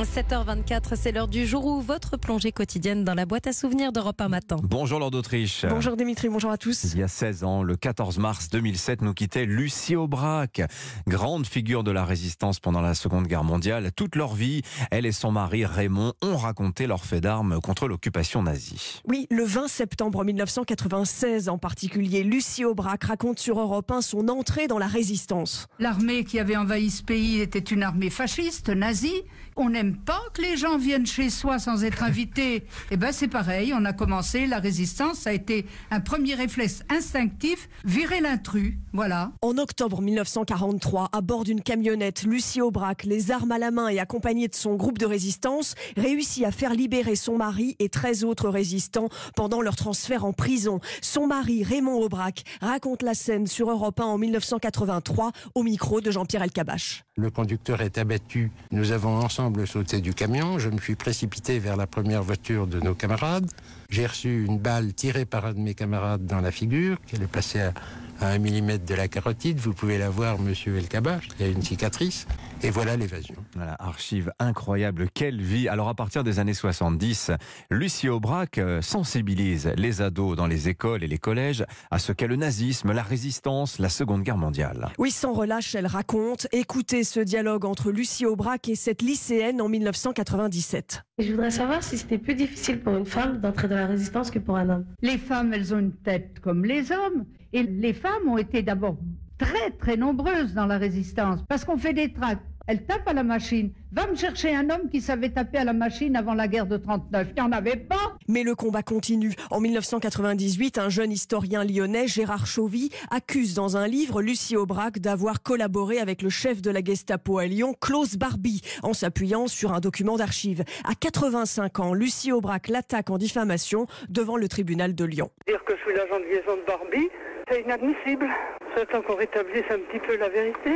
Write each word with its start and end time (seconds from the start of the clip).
7h24, 0.00 0.96
c'est 0.96 1.12
l'heure 1.12 1.28
du 1.28 1.46
jour 1.46 1.66
où 1.66 1.80
votre 1.80 2.16
plongée 2.16 2.50
quotidienne 2.50 3.04
dans 3.04 3.14
la 3.14 3.26
boîte 3.26 3.46
à 3.46 3.52
souvenirs 3.52 3.92
d'Europe 3.92 4.20
1 4.20 4.28
matin. 4.28 4.56
Bonjour 4.62 4.98
Lord 4.98 5.10
d'Autriche. 5.10 5.66
Bonjour 5.68 5.96
Dimitri, 5.96 6.28
bonjour 6.28 6.50
à 6.50 6.56
tous. 6.56 6.92
Il 6.94 7.00
y 7.00 7.02
a 7.02 7.08
16 7.08 7.44
ans, 7.44 7.62
le 7.62 7.76
14 7.76 8.18
mars 8.18 8.48
2007, 8.48 9.02
nous 9.02 9.12
quittait 9.12 9.44
Lucie 9.44 9.94
Aubrac, 9.94 10.62
grande 11.06 11.46
figure 11.46 11.84
de 11.84 11.90
la 11.90 12.04
résistance 12.04 12.58
pendant 12.58 12.80
la 12.80 12.94
Seconde 12.94 13.26
Guerre 13.26 13.44
mondiale. 13.44 13.90
Toute 13.94 14.16
leur 14.16 14.34
vie, 14.34 14.62
elle 14.90 15.06
et 15.06 15.12
son 15.12 15.30
mari 15.30 15.64
Raymond 15.66 16.14
ont 16.22 16.36
raconté 16.36 16.86
leur 16.86 17.04
fait 17.04 17.20
d'armes 17.20 17.60
contre 17.60 17.86
l'occupation 17.86 18.42
nazie. 18.42 19.02
Oui, 19.06 19.26
le 19.30 19.44
20 19.44 19.68
septembre 19.68 20.24
1996 20.24 21.48
en 21.48 21.58
particulier, 21.58 22.24
Lucie 22.24 22.64
Aubrac 22.64 23.04
raconte 23.04 23.38
sur 23.38 23.60
Europe 23.60 23.90
1 23.90 24.00
son 24.00 24.28
entrée 24.28 24.66
dans 24.66 24.78
la 24.78 24.88
résistance. 24.88 25.66
L'armée 25.78 26.24
qui 26.24 26.38
avait 26.40 26.56
envahi 26.56 26.90
ce 26.90 27.02
pays 27.02 27.40
était 27.40 27.58
une 27.58 27.82
armée 27.82 28.10
fasciste, 28.10 28.70
nazie. 28.70 29.22
On 29.54 29.74
n'aime 29.82 29.96
pas 29.96 30.22
que 30.32 30.42
les 30.42 30.56
gens 30.56 30.78
viennent 30.78 31.06
chez 31.06 31.28
soi 31.28 31.58
sans 31.58 31.82
être 31.82 32.02
invités. 32.04 32.64
Eh 32.90 32.96
ben 32.96 33.10
c'est 33.10 33.28
pareil, 33.28 33.72
on 33.74 33.84
a 33.84 33.92
commencé 33.92 34.46
la 34.46 34.58
résistance, 34.58 35.18
ça 35.18 35.30
a 35.30 35.32
été 35.32 35.66
un 35.90 36.00
premier 36.00 36.34
réflexe 36.34 36.84
instinctif, 36.88 37.68
virer 37.84 38.20
l'intrus, 38.20 38.74
voilà. 38.92 39.32
En 39.42 39.58
octobre 39.58 40.00
1943, 40.00 41.10
à 41.12 41.20
bord 41.20 41.44
d'une 41.44 41.62
camionnette, 41.62 42.22
Lucie 42.22 42.60
Aubrac, 42.60 43.04
les 43.04 43.30
armes 43.30 43.52
à 43.52 43.58
la 43.58 43.70
main 43.70 43.88
et 43.88 43.98
accompagnée 43.98 44.48
de 44.48 44.54
son 44.54 44.76
groupe 44.76 44.98
de 44.98 45.06
résistance, 45.06 45.74
réussit 45.96 46.44
à 46.44 46.52
faire 46.52 46.74
libérer 46.74 47.16
son 47.16 47.36
mari 47.36 47.74
et 47.78 47.88
13 47.88 48.24
autres 48.24 48.48
résistants 48.48 49.08
pendant 49.34 49.62
leur 49.62 49.76
transfert 49.76 50.24
en 50.24 50.32
prison. 50.32 50.80
Son 51.00 51.26
mari, 51.26 51.64
Raymond 51.64 52.00
Aubrac, 52.00 52.44
raconte 52.60 53.02
la 53.02 53.14
scène 53.14 53.46
sur 53.46 53.70
Europe 53.70 53.98
1 53.98 54.04
en 54.04 54.18
1983 54.18 55.32
au 55.54 55.62
micro 55.62 56.00
de 56.00 56.10
Jean-Pierre 56.10 56.42
Elkabach. 56.42 57.04
Le 57.16 57.30
conducteur 57.30 57.82
est 57.82 57.98
abattu. 57.98 58.50
Nous 58.70 58.92
avons 58.92 59.16
ensemble 59.16 59.66
sauté 59.72 60.02
du 60.02 60.12
camion. 60.12 60.58
Je 60.58 60.68
me 60.68 60.78
suis 60.78 60.96
précipité 60.96 61.58
vers 61.58 61.78
la 61.78 61.86
première 61.86 62.22
voiture 62.22 62.66
de 62.66 62.78
nos 62.78 62.94
camarades. 62.94 63.50
J'ai 63.88 64.04
reçu 64.04 64.44
une 64.44 64.58
balle 64.58 64.92
tirée 64.92 65.24
par 65.24 65.46
un 65.46 65.54
de 65.54 65.60
mes 65.60 65.72
camarades 65.72 66.26
dans 66.26 66.42
la 66.42 66.50
figure, 66.50 66.98
qui 67.06 67.16
est 67.16 67.26
passée 67.26 67.60
à, 67.60 67.72
à 68.20 68.28
un 68.28 68.38
millimètre 68.38 68.84
de 68.84 68.94
la 68.94 69.08
carotide. 69.08 69.58
Vous 69.58 69.72
pouvez 69.72 69.98
la 69.98 70.10
voir, 70.10 70.38
monsieur 70.38 70.76
Elkabach. 70.76 71.28
Il 71.38 71.46
y 71.46 71.48
a 71.48 71.52
une 71.52 71.62
cicatrice. 71.62 72.26
Et 72.64 72.70
voilà 72.70 72.96
l'évasion. 72.96 73.34
Voilà, 73.56 73.74
archive 73.80 74.32
incroyable. 74.38 75.08
Quelle 75.12 75.42
vie. 75.42 75.68
Alors, 75.68 75.88
à 75.88 75.94
partir 75.94 76.22
des 76.22 76.38
années 76.38 76.54
70, 76.54 77.32
Lucie 77.70 78.08
Aubrac 78.08 78.58
euh, 78.58 78.80
sensibilise 78.80 79.72
les 79.76 80.00
ados 80.00 80.36
dans 80.36 80.46
les 80.46 80.68
écoles 80.68 81.02
et 81.02 81.08
les 81.08 81.18
collèges 81.18 81.64
à 81.90 81.98
ce 81.98 82.12
qu'est 82.12 82.28
le 82.28 82.36
nazisme, 82.36 82.92
la 82.92 83.02
résistance, 83.02 83.80
la 83.80 83.88
Seconde 83.88 84.22
Guerre 84.22 84.36
mondiale. 84.36 84.90
Oui, 84.98 85.10
sans 85.10 85.32
relâche, 85.32 85.74
elle 85.74 85.88
raconte. 85.88 86.46
Écoutez 86.52 87.02
ce 87.02 87.18
dialogue 87.18 87.64
entre 87.64 87.90
Lucie 87.90 88.26
Aubrac 88.26 88.68
et 88.68 88.76
cette 88.76 89.02
lycéenne 89.02 89.60
en 89.60 89.68
1997. 89.68 91.02
Je 91.18 91.30
voudrais 91.32 91.50
savoir 91.50 91.82
si 91.82 91.98
c'était 91.98 92.18
plus 92.18 92.34
difficile 92.34 92.80
pour 92.80 92.96
une 92.96 93.06
femme 93.06 93.40
d'entrer 93.40 93.66
dans 93.66 93.76
la 93.76 93.86
résistance 93.86 94.30
que 94.30 94.38
pour 94.38 94.56
un 94.56 94.68
homme. 94.68 94.84
Les 95.02 95.18
femmes, 95.18 95.52
elles 95.52 95.74
ont 95.74 95.78
une 95.78 95.92
tête 95.92 96.38
comme 96.40 96.64
les 96.64 96.92
hommes. 96.92 97.24
Et 97.52 97.62
les 97.62 97.92
femmes 97.92 98.28
ont 98.28 98.38
été 98.38 98.62
d'abord 98.62 98.96
très 99.38 99.70
très 99.72 99.96
nombreuses 99.96 100.54
dans 100.54 100.66
la 100.66 100.78
résistance 100.78 101.40
parce 101.48 101.64
qu'on 101.64 101.76
fait 101.76 101.92
des 101.92 102.12
tracts. 102.12 102.42
Elles 102.66 102.84
tapent 102.86 103.08
à 103.08 103.12
la 103.12 103.24
machine. 103.24 103.72
Va 103.90 104.06
me 104.06 104.14
chercher 104.14 104.54
un 104.54 104.70
homme 104.70 104.88
qui 104.88 105.00
savait 105.00 105.30
taper 105.30 105.58
à 105.58 105.64
la 105.64 105.72
machine 105.72 106.14
avant 106.16 106.34
la 106.34 106.46
guerre 106.46 106.66
de 106.66 106.76
39. 106.76 107.28
Il 107.30 107.34
n'y 107.34 107.40
en 107.40 107.52
avait 107.52 107.76
pas. 107.76 108.11
Mais 108.28 108.42
le 108.42 108.54
combat 108.54 108.82
continue. 108.82 109.32
En 109.50 109.60
1998, 109.60 110.78
un 110.78 110.88
jeune 110.88 111.12
historien 111.12 111.64
lyonnais, 111.64 112.06
Gérard 112.06 112.46
Chauvy, 112.46 112.90
accuse 113.10 113.54
dans 113.54 113.76
un 113.76 113.86
livre 113.86 114.22
Lucie 114.22 114.56
Aubrac 114.56 114.98
d'avoir 114.98 115.42
collaboré 115.42 115.98
avec 115.98 116.22
le 116.22 116.30
chef 116.30 116.62
de 116.62 116.70
la 116.70 116.82
Gestapo 116.82 117.38
à 117.38 117.46
Lyon, 117.46 117.74
Klaus 117.80 118.16
Barbie, 118.16 118.62
en 118.82 118.92
s'appuyant 118.92 119.46
sur 119.46 119.72
un 119.72 119.80
document 119.80 120.16
d'archives. 120.16 120.64
À 120.84 120.94
85 120.94 121.80
ans, 121.80 121.94
Lucie 121.94 122.32
Aubrac 122.32 122.68
l'attaque 122.68 123.10
en 123.10 123.18
diffamation 123.18 123.86
devant 124.08 124.36
le 124.36 124.48
tribunal 124.48 124.94
de 124.94 125.04
Lyon. 125.04 125.30
Dire 125.46 125.62
que 125.64 125.74
je 125.76 125.82
suis 125.82 125.94
l'agent 125.94 126.18
de 126.18 126.24
liaison 126.24 126.56
de 126.56 126.66
Barbie, 126.66 127.08
c'est 127.50 127.62
inadmissible. 127.62 128.28
J'attends 128.76 129.02
qu'on 129.02 129.16
rétablisse 129.16 129.64
un 129.70 129.78
petit 129.78 129.98
peu 130.06 130.16
la 130.16 130.28
vérité 130.28 130.70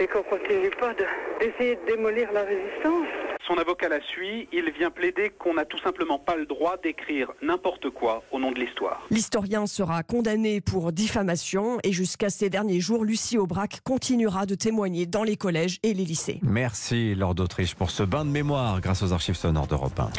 et 0.00 0.06
qu'on 0.06 0.22
continue 0.22 0.70
pas 0.78 0.94
d'essayer 1.38 1.76
de, 1.76 1.80
de 1.80 1.86
démolir 1.86 2.32
la 2.32 2.42
résistance. 2.42 3.29
Son 3.50 3.58
avocat 3.58 3.88
la 3.88 4.00
suit, 4.00 4.48
il 4.52 4.70
vient 4.78 4.92
plaider 4.92 5.32
qu'on 5.36 5.54
n'a 5.54 5.64
tout 5.64 5.80
simplement 5.80 6.20
pas 6.20 6.36
le 6.36 6.46
droit 6.46 6.76
d'écrire 6.76 7.32
n'importe 7.42 7.90
quoi 7.90 8.22
au 8.30 8.38
nom 8.38 8.52
de 8.52 8.60
l'histoire. 8.60 9.04
L'historien 9.10 9.66
sera 9.66 10.04
condamné 10.04 10.60
pour 10.60 10.92
diffamation 10.92 11.78
et 11.82 11.90
jusqu'à 11.90 12.30
ces 12.30 12.48
derniers 12.48 12.78
jours, 12.78 13.04
Lucie 13.04 13.38
Aubrac 13.38 13.80
continuera 13.82 14.46
de 14.46 14.54
témoigner 14.54 15.06
dans 15.06 15.24
les 15.24 15.34
collèges 15.34 15.80
et 15.82 15.94
les 15.94 16.04
lycées. 16.04 16.38
Merci 16.42 17.16
Lord 17.16 17.34
d'Autriche 17.34 17.74
pour 17.74 17.90
ce 17.90 18.04
bain 18.04 18.24
de 18.24 18.30
mémoire 18.30 18.80
grâce 18.80 19.02
aux 19.02 19.12
archives 19.12 19.34
sonores 19.34 19.66
d'Europe 19.66 19.98
1. 19.98 20.08